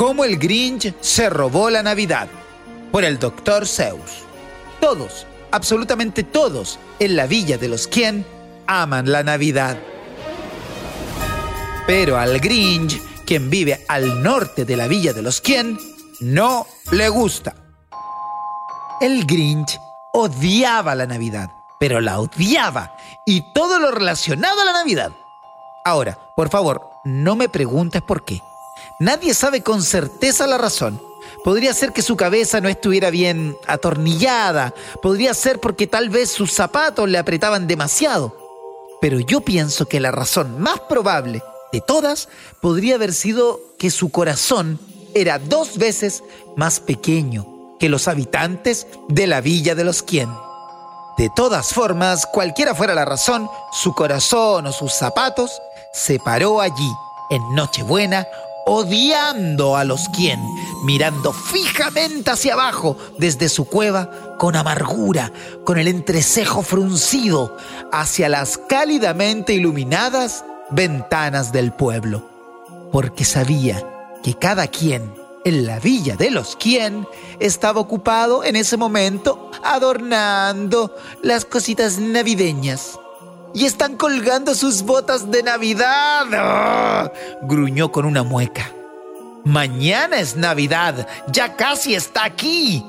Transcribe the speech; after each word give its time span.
cómo 0.00 0.24
el 0.24 0.38
Grinch 0.38 0.94
se 1.02 1.28
robó 1.28 1.68
la 1.68 1.82
Navidad 1.82 2.26
por 2.90 3.04
el 3.04 3.18
Dr. 3.18 3.66
Zeus. 3.66 4.24
Todos, 4.80 5.26
absolutamente 5.50 6.24
todos, 6.24 6.78
en 6.98 7.16
la 7.16 7.26
villa 7.26 7.58
de 7.58 7.68
los 7.68 7.86
quien 7.86 8.24
aman 8.66 9.12
la 9.12 9.22
Navidad. 9.22 9.76
Pero 11.86 12.16
al 12.16 12.40
Grinch, 12.40 12.98
quien 13.26 13.50
vive 13.50 13.84
al 13.88 14.22
norte 14.22 14.64
de 14.64 14.74
la 14.74 14.88
villa 14.88 15.12
de 15.12 15.20
los 15.20 15.42
quien, 15.42 15.78
no 16.20 16.66
le 16.92 17.10
gusta. 17.10 17.54
El 19.02 19.26
Grinch 19.26 19.78
odiaba 20.14 20.94
la 20.94 21.04
Navidad, 21.04 21.50
pero 21.78 22.00
la 22.00 22.20
odiaba 22.20 22.96
y 23.26 23.52
todo 23.52 23.78
lo 23.78 23.90
relacionado 23.90 24.62
a 24.62 24.64
la 24.64 24.72
Navidad. 24.72 25.12
Ahora, 25.84 26.18
por 26.36 26.48
favor, 26.48 26.88
no 27.04 27.36
me 27.36 27.50
preguntes 27.50 28.00
por 28.00 28.24
qué. 28.24 28.40
Nadie 28.98 29.34
sabe 29.34 29.62
con 29.62 29.82
certeza 29.82 30.46
la 30.46 30.58
razón. 30.58 31.00
Podría 31.44 31.72
ser 31.72 31.92
que 31.92 32.02
su 32.02 32.16
cabeza 32.16 32.60
no 32.60 32.68
estuviera 32.68 33.10
bien 33.10 33.56
atornillada, 33.66 34.74
podría 35.00 35.32
ser 35.32 35.58
porque 35.58 35.86
tal 35.86 36.10
vez 36.10 36.30
sus 36.30 36.52
zapatos 36.52 37.08
le 37.08 37.18
apretaban 37.18 37.66
demasiado. 37.66 38.36
Pero 39.00 39.20
yo 39.20 39.40
pienso 39.40 39.86
que 39.86 40.00
la 40.00 40.10
razón 40.10 40.60
más 40.60 40.80
probable 40.80 41.42
de 41.72 41.80
todas 41.80 42.28
podría 42.60 42.96
haber 42.96 43.14
sido 43.14 43.60
que 43.78 43.90
su 43.90 44.10
corazón 44.10 44.78
era 45.14 45.38
dos 45.38 45.78
veces 45.78 46.22
más 46.56 46.80
pequeño 46.80 47.46
que 47.78 47.88
los 47.88 48.08
habitantes 48.08 48.86
de 49.08 49.26
la 49.26 49.40
villa 49.40 49.74
de 49.74 49.84
los 49.84 50.02
quien. 50.02 50.28
De 51.16 51.30
todas 51.34 51.72
formas, 51.72 52.26
cualquiera 52.26 52.74
fuera 52.74 52.94
la 52.94 53.04
razón, 53.04 53.48
su 53.72 53.94
corazón 53.94 54.66
o 54.66 54.72
sus 54.72 54.92
zapatos 54.92 55.60
se 55.92 56.18
paró 56.18 56.60
allí 56.60 56.90
en 57.30 57.42
Nochebuena 57.54 58.26
odiando 58.66 59.76
a 59.76 59.84
los 59.84 60.08
quien, 60.10 60.40
mirando 60.84 61.32
fijamente 61.32 62.30
hacia 62.30 62.54
abajo 62.54 62.96
desde 63.18 63.48
su 63.48 63.64
cueva 63.64 64.36
con 64.38 64.56
amargura, 64.56 65.32
con 65.64 65.78
el 65.78 65.88
entrecejo 65.88 66.62
fruncido 66.62 67.56
hacia 67.92 68.28
las 68.28 68.58
cálidamente 68.58 69.52
iluminadas 69.52 70.44
ventanas 70.70 71.52
del 71.52 71.72
pueblo, 71.72 72.28
porque 72.92 73.24
sabía 73.24 73.86
que 74.22 74.34
cada 74.34 74.66
quien 74.66 75.14
en 75.44 75.66
la 75.66 75.80
villa 75.80 76.16
de 76.16 76.30
los 76.30 76.56
quien 76.56 77.06
estaba 77.38 77.80
ocupado 77.80 78.44
en 78.44 78.56
ese 78.56 78.76
momento 78.76 79.50
adornando 79.62 80.94
las 81.22 81.44
cositas 81.44 81.98
navideñas. 81.98 82.98
Y 83.54 83.64
están 83.64 83.96
colgando 83.96 84.54
sus 84.54 84.82
botas 84.82 85.30
de 85.30 85.42
Navidad. 85.42 86.26
¡Ah! 86.32 87.12
Gruñó 87.42 87.90
con 87.90 88.04
una 88.04 88.22
mueca. 88.22 88.72
Mañana 89.44 90.18
es 90.18 90.36
Navidad. 90.36 91.08
Ya 91.32 91.56
casi 91.56 91.94
está 91.94 92.24
aquí. 92.24 92.84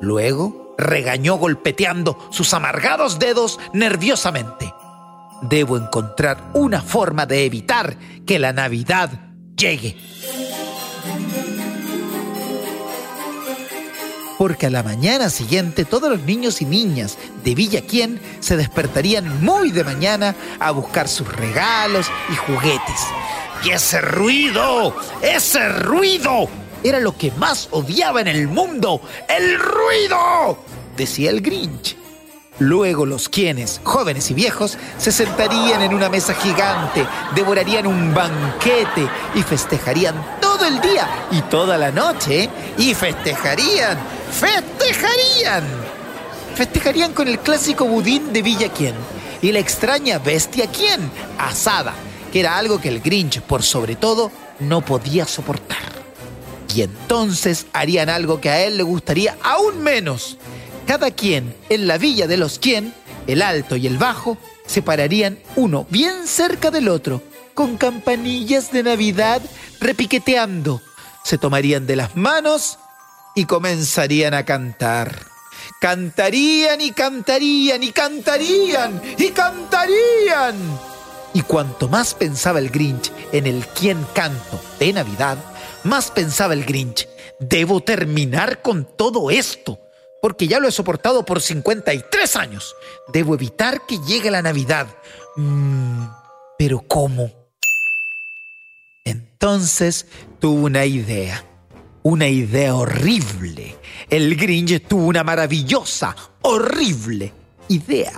Luego 0.00 0.74
regañó 0.78 1.36
golpeteando 1.36 2.18
sus 2.30 2.54
amargados 2.54 3.18
dedos 3.18 3.58
nerviosamente. 3.72 4.72
Debo 5.42 5.76
encontrar 5.76 6.50
una 6.54 6.80
forma 6.80 7.26
de 7.26 7.44
evitar 7.44 7.96
que 8.26 8.38
la 8.38 8.52
Navidad 8.52 9.10
llegue. 9.56 9.96
Porque 14.44 14.66
a 14.66 14.70
la 14.70 14.82
mañana 14.82 15.30
siguiente 15.30 15.86
todos 15.86 16.10
los 16.10 16.20
niños 16.20 16.60
y 16.60 16.66
niñas 16.66 17.16
de 17.42 17.54
Villa 17.54 17.80
Quien 17.80 18.20
se 18.40 18.58
despertarían 18.58 19.42
muy 19.42 19.70
de 19.70 19.84
mañana 19.84 20.34
a 20.60 20.70
buscar 20.70 21.08
sus 21.08 21.26
regalos 21.34 22.08
y 22.30 22.36
juguetes. 22.36 23.06
¡Y 23.64 23.70
ese 23.70 24.02
ruido! 24.02 24.94
¡Ese 25.22 25.66
ruido! 25.70 26.46
Era 26.82 27.00
lo 27.00 27.16
que 27.16 27.32
más 27.38 27.68
odiaba 27.70 28.20
en 28.20 28.28
el 28.28 28.46
mundo. 28.46 29.00
¡El 29.26 29.58
ruido! 29.58 30.58
decía 30.94 31.30
el 31.30 31.40
Grinch. 31.40 31.96
Luego 32.58 33.04
los 33.04 33.28
quienes, 33.28 33.80
jóvenes 33.82 34.30
y 34.30 34.34
viejos, 34.34 34.78
se 34.96 35.10
sentarían 35.10 35.82
en 35.82 35.92
una 35.92 36.08
mesa 36.08 36.34
gigante, 36.34 37.04
devorarían 37.34 37.86
un 37.86 38.14
banquete 38.14 39.08
y 39.34 39.42
festejarían 39.42 40.14
todo 40.40 40.64
el 40.64 40.80
día 40.80 41.08
y 41.32 41.40
toda 41.42 41.76
la 41.76 41.90
noche. 41.90 42.48
Y 42.78 42.94
festejarían, 42.94 43.98
festejarían. 44.34 45.64
Festejarían 46.54 47.12
con 47.12 47.28
el 47.28 47.38
clásico 47.38 47.84
budín 47.84 48.32
de 48.32 48.42
Villa 48.42 48.68
Quien 48.72 48.94
y 49.40 49.52
la 49.52 49.60
extraña 49.60 50.18
bestia 50.18 50.66
Quien, 50.66 51.10
asada, 51.38 51.94
que 52.32 52.40
era 52.40 52.56
algo 52.56 52.80
que 52.80 52.88
el 52.88 53.00
Grinch, 53.00 53.40
por 53.40 53.62
sobre 53.62 53.96
todo, 53.96 54.30
no 54.60 54.84
podía 54.84 55.26
soportar. 55.26 55.78
Y 56.74 56.82
entonces 56.82 57.66
harían 57.72 58.08
algo 58.08 58.40
que 58.40 58.50
a 58.50 58.64
él 58.64 58.76
le 58.76 58.82
gustaría 58.82 59.36
aún 59.42 59.82
menos 59.82 60.36
cada 60.86 61.10
quien 61.12 61.54
en 61.68 61.86
la 61.86 61.98
villa 61.98 62.26
de 62.26 62.36
los 62.36 62.58
quien, 62.58 62.92
el 63.26 63.42
alto 63.42 63.76
y 63.76 63.86
el 63.86 63.98
bajo, 63.98 64.36
se 64.66 64.82
pararían 64.82 65.38
uno 65.56 65.86
bien 65.90 66.26
cerca 66.26 66.70
del 66.70 66.88
otro, 66.88 67.22
con 67.54 67.76
campanillas 67.76 68.72
de 68.72 68.82
Navidad 68.82 69.40
repiqueteando. 69.80 70.82
Se 71.22 71.38
tomarían 71.38 71.86
de 71.86 71.96
las 71.96 72.16
manos 72.16 72.78
y 73.34 73.44
comenzarían 73.44 74.34
a 74.34 74.44
cantar. 74.44 75.26
Cantarían 75.80 76.80
y 76.80 76.92
cantarían 76.92 77.82
y 77.82 77.92
cantarían 77.92 79.02
y 79.18 79.30
cantarían. 79.30 80.56
Y 81.32 81.42
cuanto 81.42 81.88
más 81.88 82.14
pensaba 82.14 82.58
el 82.58 82.70
Grinch 82.70 83.10
en 83.32 83.46
el 83.46 83.66
quien 83.66 84.04
canto 84.14 84.60
de 84.78 84.92
Navidad, 84.92 85.38
más 85.82 86.10
pensaba 86.10 86.54
el 86.54 86.64
Grinch, 86.64 87.08
debo 87.40 87.80
terminar 87.80 88.62
con 88.62 88.86
todo 88.96 89.30
esto 89.30 89.80
porque 90.24 90.48
ya 90.48 90.58
lo 90.58 90.68
he 90.68 90.72
soportado 90.72 91.26
por 91.26 91.42
53 91.42 92.36
años. 92.36 92.74
Debo 93.12 93.34
evitar 93.34 93.84
que 93.86 93.98
llegue 93.98 94.30
la 94.30 94.40
Navidad. 94.40 94.86
Mm, 95.36 96.06
pero 96.56 96.80
¿cómo? 96.88 97.30
Entonces 99.04 100.06
tuvo 100.40 100.64
una 100.64 100.86
idea, 100.86 101.44
una 102.04 102.28
idea 102.28 102.74
horrible. 102.74 103.76
El 104.10 104.36
Grinch 104.36 104.86
tuvo 104.86 105.06
una 105.06 105.24
maravillosa, 105.24 106.14
horrible 106.42 107.32
idea. 107.68 108.12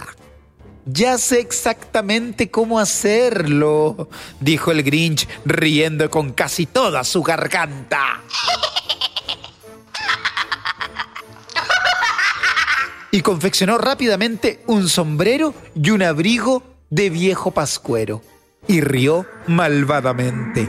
Ya 0.84 1.18
sé 1.18 1.40
exactamente 1.40 2.50
cómo 2.50 2.78
hacerlo, 2.78 4.08
dijo 4.40 4.70
el 4.70 4.82
Grinch 4.82 5.26
riendo 5.44 6.10
con 6.10 6.32
casi 6.32 6.66
toda 6.66 7.02
su 7.04 7.22
garganta. 7.22 8.22
y 13.12 13.22
confeccionó 13.22 13.78
rápidamente 13.78 14.62
un 14.66 14.90
sombrero 14.90 15.54
y 15.74 15.88
un 15.88 16.02
abrigo 16.02 16.62
de 16.90 17.08
viejo 17.08 17.50
pascuero 17.50 18.20
y 18.68 18.82
rió 18.82 19.24
malvadamente. 19.46 20.68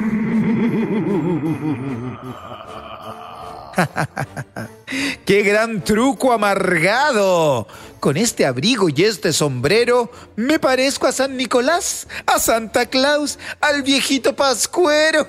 ¡Qué 5.26 5.44
gran 5.44 5.84
truco 5.84 6.34
amargado! 6.34 7.68
Con 8.00 8.18
este 8.18 8.46
abrigo 8.46 8.90
y 8.90 9.04
este 9.04 9.34
sombrero 9.34 10.12
me 10.36 10.60
parezco 10.60 11.08
a 11.08 11.12
San 11.12 11.36
Nicolás, 11.36 12.08
a 12.26 12.40
Santa 12.40 12.86
Claus, 12.86 13.40
al 13.60 13.82
viejito 13.82 14.36
pascuero. 14.36 15.28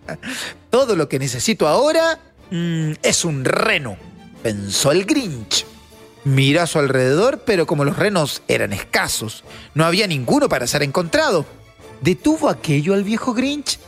Todo 0.70 0.96
lo 0.96 1.08
que 1.08 1.18
necesito 1.18 1.68
ahora 1.68 2.18
mm, 2.50 2.92
es 3.02 3.24
un 3.24 3.44
reno, 3.44 3.96
pensó 4.42 4.90
el 4.90 5.04
Grinch. 5.04 5.66
Mira 6.24 6.64
a 6.64 6.66
su 6.66 6.78
alrededor, 6.78 7.42
pero 7.44 7.66
como 7.66 7.84
los 7.84 7.96
renos 7.96 8.42
eran 8.46 8.72
escasos, 8.72 9.42
no 9.74 9.84
había 9.84 10.06
ninguno 10.06 10.48
para 10.48 10.66
ser 10.66 10.82
encontrado. 10.82 11.46
¿Detuvo 12.00 12.48
aquello 12.48 12.94
al 12.94 13.04
viejo 13.04 13.32
Grinch? 13.32 13.78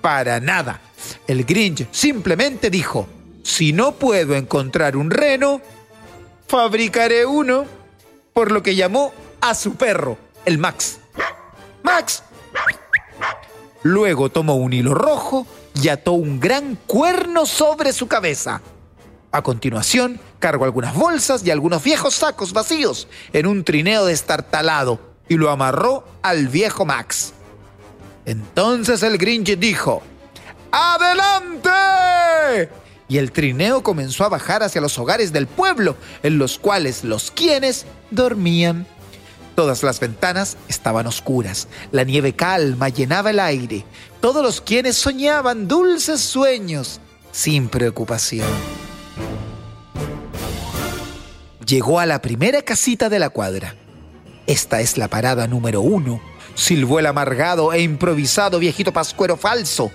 Para 0.00 0.40
nada. 0.40 0.80
El 1.26 1.44
Grinch 1.44 1.86
simplemente 1.90 2.70
dijo, 2.70 3.06
si 3.44 3.72
no 3.72 3.92
puedo 3.92 4.34
encontrar 4.34 4.96
un 4.96 5.10
reno, 5.10 5.60
fabricaré 6.48 7.26
uno, 7.26 7.66
por 8.32 8.50
lo 8.50 8.62
que 8.62 8.74
llamó 8.74 9.12
a 9.40 9.54
su 9.54 9.76
perro, 9.76 10.18
el 10.46 10.58
Max. 10.58 10.98
Max. 11.82 12.22
Luego 13.82 14.30
tomó 14.30 14.56
un 14.56 14.72
hilo 14.72 14.94
rojo 14.94 15.46
y 15.80 15.88
ató 15.88 16.12
un 16.12 16.40
gran 16.40 16.76
cuerno 16.86 17.44
sobre 17.44 17.92
su 17.92 18.08
cabeza. 18.08 18.62
A 19.30 19.42
continuación, 19.42 20.18
cargó 20.38 20.64
algunas 20.64 20.94
bolsas 20.94 21.44
y 21.44 21.50
algunos 21.50 21.84
viejos 21.84 22.14
sacos 22.14 22.54
vacíos 22.54 23.08
en 23.34 23.46
un 23.46 23.62
trineo 23.62 24.06
destartalado 24.06 24.98
y 25.28 25.36
lo 25.36 25.50
amarró 25.50 26.04
al 26.22 26.48
viejo 26.48 26.86
Max. 26.86 27.34
Entonces 28.24 29.02
el 29.02 29.18
Grinch 29.18 29.58
dijo, 29.58 30.02
¡Adelante! 30.72 31.70
Y 33.14 33.18
el 33.18 33.30
trineo 33.30 33.84
comenzó 33.84 34.24
a 34.24 34.28
bajar 34.28 34.64
hacia 34.64 34.80
los 34.80 34.98
hogares 34.98 35.32
del 35.32 35.46
pueblo, 35.46 35.96
en 36.24 36.36
los 36.36 36.58
cuales 36.58 37.04
los 37.04 37.30
quienes 37.30 37.86
dormían. 38.10 38.88
Todas 39.54 39.84
las 39.84 40.00
ventanas 40.00 40.56
estaban 40.66 41.06
oscuras, 41.06 41.68
la 41.92 42.02
nieve 42.02 42.32
calma 42.32 42.88
llenaba 42.88 43.30
el 43.30 43.38
aire, 43.38 43.84
todos 44.20 44.42
los 44.42 44.60
quienes 44.60 44.96
soñaban 44.96 45.68
dulces 45.68 46.22
sueños 46.22 47.00
sin 47.30 47.68
preocupación. 47.68 48.48
Llegó 51.64 52.00
a 52.00 52.06
la 52.06 52.20
primera 52.20 52.62
casita 52.62 53.08
de 53.08 53.20
la 53.20 53.30
cuadra. 53.30 53.76
Esta 54.48 54.80
es 54.80 54.98
la 54.98 55.06
parada 55.06 55.46
número 55.46 55.82
uno, 55.82 56.20
silbó 56.56 56.98
el 56.98 57.06
amargado 57.06 57.72
e 57.72 57.80
improvisado 57.80 58.58
viejito 58.58 58.92
pascuero 58.92 59.36
falso 59.36 59.92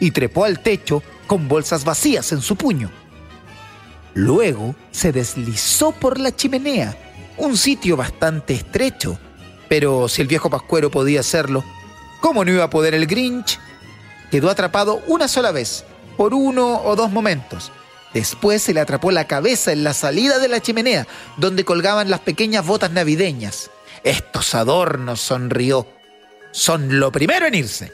y 0.00 0.10
trepó 0.10 0.44
al 0.44 0.60
techo 0.60 1.02
con 1.28 1.46
bolsas 1.46 1.84
vacías 1.84 2.32
en 2.32 2.40
su 2.40 2.56
puño. 2.56 2.90
Luego 4.14 4.74
se 4.90 5.12
deslizó 5.12 5.92
por 5.92 6.18
la 6.18 6.34
chimenea, 6.34 6.96
un 7.36 7.56
sitio 7.56 7.96
bastante 7.96 8.54
estrecho, 8.54 9.16
pero 9.68 10.08
si 10.08 10.22
el 10.22 10.26
viejo 10.26 10.50
pascuero 10.50 10.90
podía 10.90 11.20
hacerlo, 11.20 11.62
¿cómo 12.20 12.44
no 12.44 12.50
iba 12.50 12.64
a 12.64 12.70
poder 12.70 12.94
el 12.94 13.06
Grinch? 13.06 13.60
Quedó 14.32 14.50
atrapado 14.50 15.02
una 15.06 15.28
sola 15.28 15.52
vez, 15.52 15.84
por 16.16 16.34
uno 16.34 16.82
o 16.82 16.96
dos 16.96 17.12
momentos. 17.12 17.70
Después 18.12 18.62
se 18.62 18.74
le 18.74 18.80
atrapó 18.80 19.12
la 19.12 19.26
cabeza 19.26 19.70
en 19.70 19.84
la 19.84 19.94
salida 19.94 20.38
de 20.38 20.48
la 20.48 20.60
chimenea, 20.60 21.06
donde 21.36 21.64
colgaban 21.64 22.10
las 22.10 22.20
pequeñas 22.20 22.66
botas 22.66 22.90
navideñas. 22.90 23.70
Estos 24.02 24.54
adornos, 24.54 25.20
sonrió. 25.20 25.86
Son 26.50 26.98
lo 26.98 27.12
primero 27.12 27.46
en 27.46 27.54
irse. 27.54 27.92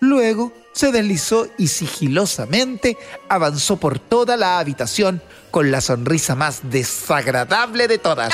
Luego 0.00 0.52
se 0.72 0.92
deslizó 0.92 1.48
y 1.58 1.68
sigilosamente 1.68 2.96
avanzó 3.28 3.76
por 3.76 3.98
toda 3.98 4.36
la 4.36 4.58
habitación 4.58 5.22
con 5.50 5.70
la 5.70 5.80
sonrisa 5.80 6.34
más 6.34 6.60
desagradable 6.70 7.88
de 7.88 7.98
todas. 7.98 8.32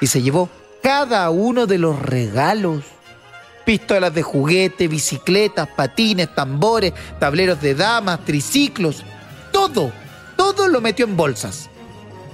Y 0.00 0.06
se 0.06 0.22
llevó 0.22 0.48
cada 0.82 1.30
uno 1.30 1.66
de 1.66 1.78
los 1.78 2.00
regalos. 2.00 2.84
Pistolas 3.64 4.12
de 4.12 4.22
juguete, 4.22 4.88
bicicletas, 4.88 5.68
patines, 5.74 6.34
tambores, 6.34 6.92
tableros 7.18 7.60
de 7.60 7.74
damas, 7.74 8.24
triciclos. 8.24 9.02
Todo, 9.52 9.90
todo 10.36 10.68
lo 10.68 10.80
metió 10.80 11.06
en 11.06 11.16
bolsas. 11.16 11.70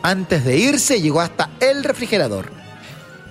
Antes 0.03 0.45
de 0.45 0.57
irse 0.57 1.01
llegó 1.01 1.21
hasta 1.21 1.51
el 1.61 1.85
refrigerador 1.85 2.61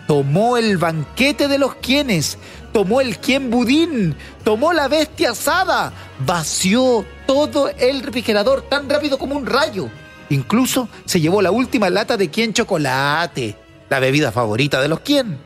tomó 0.10 0.58
el 0.58 0.80
banquete 0.80 1.48
de 1.48 1.60
los 1.60 1.76
quienes, 1.76 2.40
tomó 2.72 3.02
el 3.02 3.18
quien 3.18 3.50
budín, 3.50 4.16
tomó 4.44 4.74
la 4.74 4.88
bestia 4.88 5.32
asada, 5.32 5.94
vació 6.26 7.06
todo 7.26 7.70
el 7.70 8.02
refrigerador 8.02 8.62
tan 8.64 8.90
rápido 8.90 9.18
como 9.18 9.36
un 9.36 9.46
rayo. 9.46 9.90
Incluso 10.30 10.90
se 11.06 11.20
llevó 11.20 11.42
la 11.42 11.52
última 11.52 11.90
lata 11.90 12.18
de 12.18 12.30
quien 12.30 12.54
chocolate, 12.54 13.56
la 13.90 14.00
bebida 14.00 14.32
favorita 14.32 14.82
de 14.82 14.88
los 14.88 15.00
quien. 15.00 15.40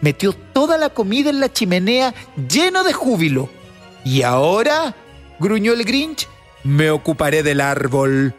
Metió 0.00 0.32
toda 0.32 0.78
la 0.78 0.90
comida 0.90 1.30
en 1.30 1.40
la 1.40 1.52
chimenea 1.52 2.14
lleno 2.48 2.84
de 2.84 2.92
júbilo. 2.92 3.48
Y 4.04 4.22
ahora, 4.22 4.94
gruñó 5.38 5.72
el 5.72 5.84
Grinch, 5.84 6.28
me 6.64 6.90
ocuparé 6.90 7.42
del 7.42 7.60
árbol. 7.60 8.34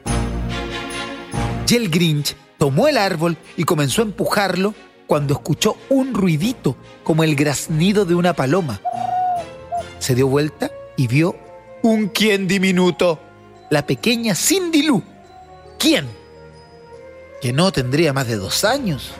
Y 1.73 1.75
el 1.75 1.89
Grinch 1.89 2.35
tomó 2.59 2.87
el 2.87 2.99
árbol 2.99 3.35
y 3.57 3.63
comenzó 3.63 4.03
a 4.03 4.05
empujarlo 4.05 4.75
cuando 5.07 5.33
escuchó 5.33 5.77
un 5.89 6.13
ruidito 6.13 6.75
como 7.03 7.23
el 7.23 7.35
graznido 7.35 8.05
de 8.05 8.15
una 8.15 8.33
paloma. 8.33 8.81
Se 9.99 10.15
dio 10.15 10.27
vuelta 10.27 10.71
y 10.97 11.07
vio 11.07 11.35
un 11.81 12.07
quién 12.07 12.47
diminuto, 12.47 13.19
la 13.69 13.85
pequeña 13.85 14.35
Cindy 14.35 14.83
Lou. 14.83 15.03
¿Quién? 15.77 16.07
Que 17.41 17.51
no 17.51 17.71
tendría 17.71 18.13
más 18.13 18.27
de 18.27 18.37
dos 18.37 18.63
años. 18.63 19.11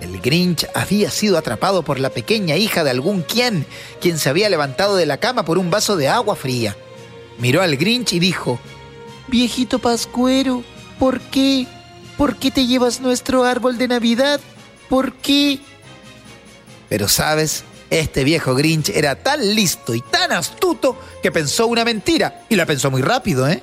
El 0.00 0.20
Grinch 0.20 0.66
había 0.74 1.10
sido 1.10 1.36
atrapado 1.36 1.82
por 1.82 1.98
la 1.98 2.10
pequeña 2.10 2.56
hija 2.56 2.84
de 2.84 2.90
algún 2.90 3.22
quien, 3.22 3.66
quien 4.00 4.18
se 4.18 4.28
había 4.28 4.48
levantado 4.48 4.96
de 4.96 5.06
la 5.06 5.18
cama 5.18 5.44
por 5.44 5.58
un 5.58 5.70
vaso 5.70 5.96
de 5.96 6.08
agua 6.08 6.36
fría. 6.36 6.76
Miró 7.38 7.62
al 7.62 7.76
Grinch 7.76 8.12
y 8.12 8.18
dijo, 8.18 8.58
Viejito 9.26 9.78
Pascuero, 9.78 10.62
¿por 10.98 11.20
qué? 11.20 11.66
¿Por 12.16 12.36
qué 12.36 12.50
te 12.50 12.66
llevas 12.66 13.00
nuestro 13.00 13.44
árbol 13.44 13.76
de 13.76 13.88
Navidad? 13.88 14.40
¿Por 14.88 15.14
qué? 15.14 15.58
Pero 16.88 17.08
sabes, 17.08 17.64
este 17.90 18.24
viejo 18.24 18.54
Grinch 18.54 18.90
era 18.90 19.16
tan 19.16 19.54
listo 19.54 19.94
y 19.94 20.00
tan 20.00 20.32
astuto 20.32 20.98
que 21.22 21.32
pensó 21.32 21.66
una 21.66 21.84
mentira. 21.84 22.44
Y 22.48 22.56
la 22.56 22.66
pensó 22.66 22.90
muy 22.90 23.02
rápido, 23.02 23.48
¿eh? 23.48 23.62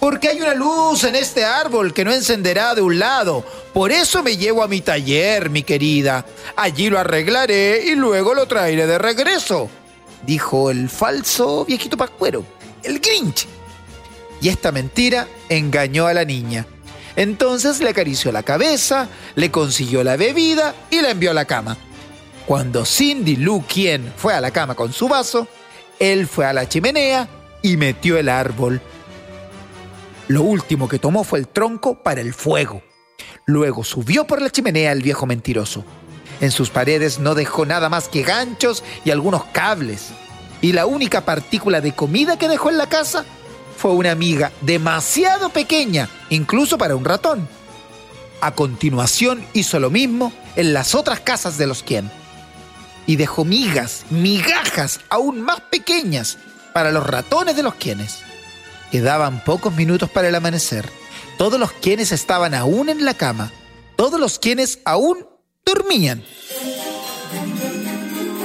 Porque 0.00 0.28
hay 0.28 0.40
una 0.40 0.54
luz 0.54 1.04
en 1.04 1.14
este 1.14 1.44
árbol 1.44 1.94
que 1.94 2.04
no 2.04 2.12
encenderá 2.12 2.74
de 2.74 2.82
un 2.82 2.98
lado. 2.98 3.44
Por 3.72 3.90
eso 3.90 4.22
me 4.22 4.36
llevo 4.36 4.62
a 4.62 4.68
mi 4.68 4.80
taller, 4.80 5.50
mi 5.50 5.62
querida. 5.62 6.26
Allí 6.56 6.90
lo 6.90 6.98
arreglaré 6.98 7.84
y 7.86 7.94
luego 7.94 8.34
lo 8.34 8.46
traeré 8.46 8.86
de 8.86 8.98
regreso. 8.98 9.70
Dijo 10.26 10.70
el 10.70 10.88
falso 10.88 11.64
viejito 11.64 11.96
pascuero, 11.96 12.44
el 12.82 13.00
Grinch. 13.00 13.46
Y 14.40 14.48
esta 14.48 14.72
mentira 14.72 15.26
engañó 15.48 16.06
a 16.06 16.12
la 16.14 16.24
niña. 16.24 16.66
Entonces 17.16 17.80
le 17.80 17.90
acarició 17.90 18.32
la 18.32 18.42
cabeza, 18.42 19.08
le 19.36 19.50
consiguió 19.50 20.02
la 20.02 20.16
bebida 20.16 20.74
y 20.90 21.00
la 21.00 21.10
envió 21.10 21.30
a 21.30 21.34
la 21.34 21.44
cama. 21.44 21.76
Cuando 22.46 22.84
Cindy 22.84 23.36
Lou 23.36 23.64
quien 23.66 24.12
fue 24.16 24.34
a 24.34 24.40
la 24.40 24.50
cama 24.50 24.74
con 24.74 24.92
su 24.92 25.08
vaso, 25.08 25.48
él 25.98 26.26
fue 26.26 26.44
a 26.44 26.52
la 26.52 26.68
chimenea 26.68 27.28
y 27.62 27.76
metió 27.76 28.18
el 28.18 28.28
árbol. 28.28 28.80
Lo 30.28 30.42
último 30.42 30.88
que 30.88 30.98
tomó 30.98 31.24
fue 31.24 31.38
el 31.38 31.48
tronco 31.48 32.02
para 32.02 32.20
el 32.20 32.34
fuego. 32.34 32.82
Luego 33.46 33.84
subió 33.84 34.26
por 34.26 34.42
la 34.42 34.50
chimenea 34.50 34.92
el 34.92 35.02
viejo 35.02 35.26
mentiroso. 35.26 35.84
En 36.40 36.50
sus 36.50 36.70
paredes 36.70 37.20
no 37.20 37.34
dejó 37.34 37.64
nada 37.64 37.88
más 37.88 38.08
que 38.08 38.22
ganchos 38.22 38.82
y 39.04 39.10
algunos 39.10 39.44
cables. 39.46 40.08
Y 40.60 40.72
la 40.72 40.86
única 40.86 41.24
partícula 41.24 41.80
de 41.80 41.94
comida 41.94 42.38
que 42.38 42.48
dejó 42.48 42.70
en 42.70 42.78
la 42.78 42.88
casa 42.88 43.24
fue 43.76 43.92
una 43.92 44.10
amiga 44.10 44.52
demasiado 44.60 45.50
pequeña, 45.50 46.08
incluso 46.30 46.78
para 46.78 46.96
un 46.96 47.04
ratón. 47.04 47.48
A 48.40 48.52
continuación 48.54 49.44
hizo 49.54 49.80
lo 49.80 49.90
mismo 49.90 50.32
en 50.56 50.72
las 50.72 50.94
otras 50.94 51.20
casas 51.20 51.58
de 51.58 51.66
los 51.66 51.82
quien. 51.82 52.10
Y 53.06 53.16
dejó 53.16 53.44
migas, 53.44 54.04
migajas 54.10 55.00
aún 55.10 55.40
más 55.40 55.60
pequeñas 55.60 56.38
para 56.72 56.90
los 56.90 57.06
ratones 57.06 57.56
de 57.56 57.62
los 57.62 57.74
quienes. 57.74 58.18
Quedaban 58.90 59.42
pocos 59.44 59.74
minutos 59.74 60.10
para 60.10 60.28
el 60.28 60.34
amanecer. 60.34 60.88
Todos 61.38 61.58
los 61.58 61.72
quienes 61.72 62.12
estaban 62.12 62.54
aún 62.54 62.88
en 62.88 63.04
la 63.04 63.14
cama. 63.14 63.50
Todos 63.96 64.20
los 64.20 64.38
quienes 64.38 64.78
aún 64.84 65.26
dormían. 65.64 66.22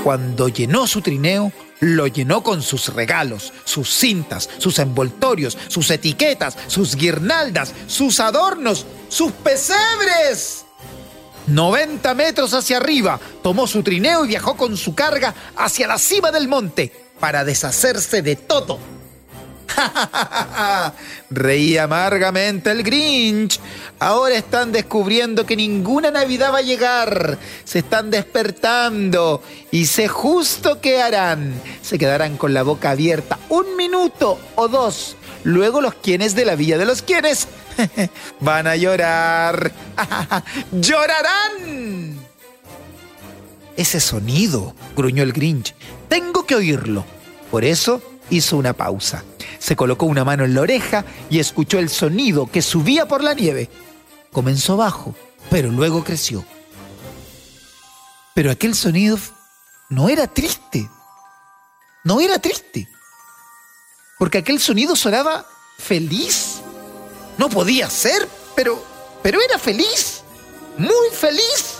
Cuando 0.03 0.47
llenó 0.47 0.87
su 0.87 1.01
trineo, 1.01 1.51
lo 1.79 2.07
llenó 2.07 2.43
con 2.43 2.61
sus 2.61 2.93
regalos, 2.93 3.53
sus 3.63 3.89
cintas, 3.89 4.49
sus 4.57 4.79
envoltorios, 4.79 5.57
sus 5.67 5.89
etiquetas, 5.91 6.57
sus 6.67 6.95
guirnaldas, 6.95 7.73
sus 7.87 8.19
adornos, 8.19 8.85
sus 9.07 9.31
pesebres. 9.31 10.65
90 11.47 12.13
metros 12.13 12.53
hacia 12.53 12.77
arriba, 12.77 13.19
tomó 13.41 13.65
su 13.65 13.81
trineo 13.81 14.25
y 14.25 14.29
viajó 14.29 14.55
con 14.55 14.77
su 14.77 14.93
carga 14.93 15.33
hacia 15.55 15.87
la 15.87 15.97
cima 15.97 16.31
del 16.31 16.47
monte 16.47 17.09
para 17.19 17.43
deshacerse 17.43 18.21
de 18.21 18.35
todo 18.35 18.98
Reía 21.29 21.83
amargamente 21.83 22.71
el 22.71 22.83
Grinch. 22.83 23.59
Ahora 23.99 24.35
están 24.35 24.71
descubriendo 24.71 25.45
que 25.45 25.55
ninguna 25.55 26.11
Navidad 26.11 26.53
va 26.53 26.59
a 26.59 26.63
llegar. 26.63 27.37
Se 27.63 27.79
están 27.79 28.09
despertando 28.11 29.41
y 29.71 29.85
sé 29.85 30.07
justo 30.07 30.79
qué 30.81 31.01
harán. 31.01 31.53
Se 31.81 31.97
quedarán 31.97 32.37
con 32.37 32.53
la 32.53 32.63
boca 32.63 32.91
abierta 32.91 33.39
un 33.49 33.75
minuto 33.75 34.39
o 34.55 34.67
dos. 34.67 35.15
Luego 35.43 35.81
los 35.81 35.95
quienes 35.95 36.35
de 36.35 36.45
la 36.45 36.55
Villa 36.55 36.77
de 36.77 36.85
los 36.85 37.01
quienes 37.01 37.47
van 38.39 38.67
a 38.67 38.75
llorar. 38.75 39.71
¡Llorarán! 40.71 42.19
Ese 43.77 44.01
sonido, 44.01 44.75
gruñó 44.95 45.23
el 45.23 45.31
Grinch. 45.31 45.73
Tengo 46.09 46.45
que 46.45 46.55
oírlo. 46.55 47.05
Por 47.49 47.63
eso 47.63 48.01
hizo 48.29 48.57
una 48.57 48.73
pausa 48.73 49.23
se 49.59 49.75
colocó 49.75 50.05
una 50.05 50.25
mano 50.25 50.45
en 50.45 50.55
la 50.55 50.61
oreja 50.61 51.05
y 51.29 51.39
escuchó 51.39 51.79
el 51.79 51.89
sonido 51.89 52.49
que 52.49 52.61
subía 52.61 53.07
por 53.07 53.23
la 53.23 53.33
nieve. 53.33 53.69
Comenzó 54.31 54.77
bajo, 54.77 55.15
pero 55.49 55.69
luego 55.69 56.03
creció. 56.03 56.45
Pero 58.33 58.51
aquel 58.51 58.73
sonido 58.73 59.17
no 59.89 60.09
era 60.09 60.27
triste. 60.27 60.89
No 62.03 62.21
era 62.21 62.39
triste. 62.39 62.87
Porque 64.17 64.39
aquel 64.39 64.59
sonido 64.59 64.95
sonaba 64.95 65.45
feliz. 65.77 66.61
No 67.37 67.49
podía 67.49 67.89
ser, 67.89 68.27
pero 68.55 68.83
pero 69.21 69.39
era 69.41 69.59
feliz. 69.59 70.23
Muy 70.77 71.09
feliz. 71.11 71.79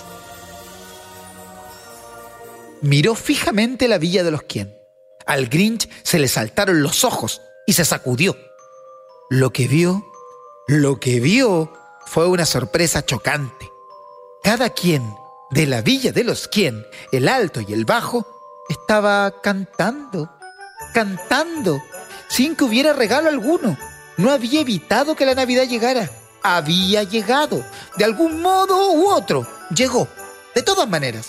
Miró 2.82 3.16
fijamente 3.16 3.88
la 3.88 3.98
villa 3.98 4.24
de 4.24 4.32
los 4.32 4.44
quien. 4.44 4.76
Al 5.26 5.48
Grinch 5.48 5.90
se 6.04 6.20
le 6.20 6.28
saltaron 6.28 6.82
los 6.82 7.04
ojos 7.04 7.42
y 7.70 7.74
se 7.74 7.86
sacudió. 7.86 8.36
Lo 9.30 9.54
que 9.54 9.68
vio, 9.68 10.12
lo 10.66 11.00
que 11.00 11.20
vio 11.20 11.72
fue 12.08 12.28
una 12.28 12.48
sorpresa 12.48 13.06
chocante. 13.06 13.72
Cada 14.42 14.72
quien 14.72 15.14
de 15.52 15.68
la 15.68 15.84
villa 15.84 16.12
de 16.12 16.24
los 16.24 16.48
quien, 16.48 16.84
el 17.12 17.28
alto 17.28 17.62
y 17.62 17.72
el 17.72 17.86
bajo, 17.86 18.26
estaba 18.70 19.40
cantando, 19.42 20.32
cantando. 20.96 21.80
sin 22.28 22.56
que 22.56 22.64
hubiera 22.64 22.94
regalo 22.94 23.30
alguno. 23.30 23.78
No 24.18 24.32
había 24.32 24.62
evitado 24.62 25.16
que 25.16 25.28
la 25.28 25.36
Navidad 25.36 25.66
llegara. 25.66 26.10
Había 26.42 27.04
llegado. 27.04 27.64
De 27.98 28.06
algún 28.06 28.42
modo 28.42 28.94
u 28.94 29.12
otro. 29.12 29.48
Llegó. 29.76 30.08
De 30.56 30.64
todas 30.64 30.90
maneras. 30.90 31.28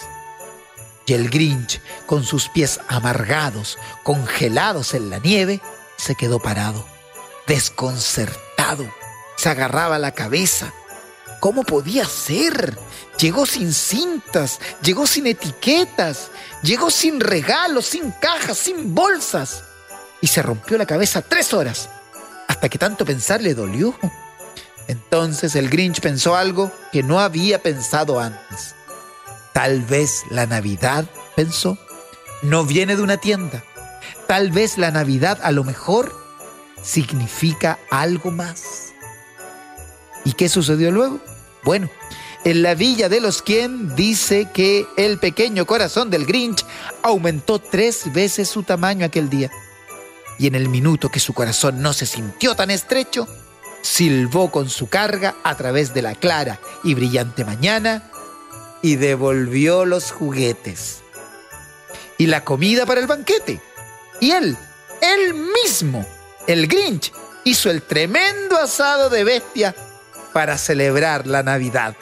Y 1.05 1.13
el 1.13 1.29
Grinch, 1.29 1.83
con 2.07 2.25
sus 2.25 2.49
pies 2.49 2.81
amargados, 2.89 3.77
congelados 4.05 4.95
en 4.95 5.11
la 5.11 5.19
nieve, 5.19 5.61
se 6.01 6.15
quedó 6.15 6.41
parado, 6.41 6.85
desconcertado. 7.47 8.91
Se 9.37 9.49
agarraba 9.49 9.99
la 9.99 10.13
cabeza. 10.13 10.73
¿Cómo 11.41 11.65
podía 11.65 12.05
ser? 12.05 12.79
Llegó 13.19 13.47
sin 13.47 13.73
cintas, 13.73 14.61
llegó 14.83 15.07
sin 15.07 15.27
etiquetas, 15.27 16.31
llegó 16.63 16.91
sin 16.91 17.21
regalos, 17.21 17.87
sin 17.87 18.11
cajas, 18.13 18.59
sin 18.59 18.95
bolsas. 18.95 19.65
Y 20.21 20.27
se 20.27 20.43
rompió 20.43 20.77
la 20.77 20.87
cabeza 20.87 21.23
tres 21.23 21.55
horas, 21.55 21.89
hasta 22.49 22.69
que 22.69 22.79
tanto 22.79 23.05
pensar 23.05 23.41
le 23.41 23.55
dolió. 23.55 23.95
Entonces 24.87 25.55
el 25.55 25.71
Grinch 25.71 26.01
pensó 26.01 26.37
algo 26.37 26.71
que 26.93 27.03
no 27.03 27.21
había 27.21 27.63
pensado 27.63 28.21
antes. 28.21 28.75
Tal 29.53 29.83
vez 29.83 30.23
la 30.31 30.47
Navidad, 30.47 31.07
pensó, 31.37 31.79
no 32.43 32.65
viene 32.65 32.97
de 32.97 33.03
una 33.03 33.17
tienda. 33.17 33.65
Tal 34.31 34.53
vez 34.53 34.79
la 34.79 34.93
Navidad 34.93 35.41
a 35.43 35.51
lo 35.51 35.65
mejor 35.65 36.15
significa 36.85 37.81
algo 37.91 38.31
más. 38.31 38.93
¿Y 40.25 40.35
qué 40.35 40.49
sucedió 40.49 40.93
luego? 40.93 41.19
Bueno, 41.65 41.91
en 42.45 42.63
la 42.63 42.77
villa 42.77 43.09
de 43.09 43.21
los 43.21 43.43
quien 43.43 43.97
dice 43.97 44.47
que 44.55 44.87
el 44.97 45.19
pequeño 45.19 45.67
corazón 45.67 46.11
del 46.11 46.27
Grinch 46.27 46.65
aumentó 47.03 47.59
tres 47.59 48.13
veces 48.13 48.49
su 48.49 48.63
tamaño 48.63 49.05
aquel 49.05 49.29
día. 49.29 49.51
Y 50.39 50.47
en 50.47 50.55
el 50.55 50.69
minuto 50.69 51.09
que 51.09 51.19
su 51.19 51.35
corazón 51.35 51.83
no 51.83 51.93
se 51.93 52.07
sintió 52.07 52.55
tan 52.55 52.71
estrecho, 52.71 53.27
silbó 53.83 54.53
con 54.53 54.71
su 54.71 54.89
carga 54.89 55.35
a 55.43 55.57
través 55.57 55.93
de 55.93 56.03
la 56.03 56.15
clara 56.15 56.61
y 56.85 56.95
brillante 56.95 57.45
mañana 57.45 58.09
y 58.81 58.95
devolvió 58.95 59.85
los 59.87 60.13
juguetes 60.13 61.03
y 62.17 62.27
la 62.27 62.45
comida 62.45 62.87
para 62.87 63.01
el 63.01 63.09
banquete. 63.09 63.61
Y 64.21 64.33
él, 64.33 64.57
él 65.01 65.35
mismo, 65.35 66.07
el 66.47 66.67
Grinch, 66.67 67.13
hizo 67.45 67.71
el 67.71 67.83
tremendo 67.83 68.59
asado 68.59 69.09
de 69.09 69.25
bestia 69.25 69.75
para 70.33 70.59
celebrar 70.59 71.27
la 71.27 71.43
Navidad. 71.43 71.97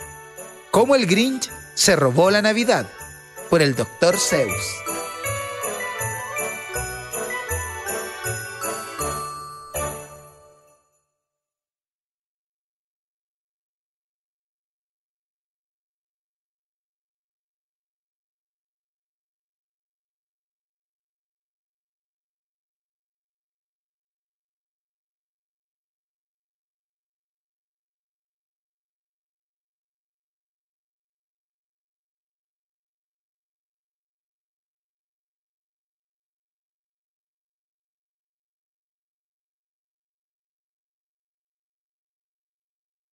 Como 0.71 0.95
el 0.97 1.07
Grinch 1.07 1.51
se 1.75 1.97
robó 1.97 2.31
la 2.31 2.43
Navidad 2.43 2.87
por 3.49 3.63
el 3.63 3.75
Dr. 3.75 4.19
Zeus. 4.19 4.88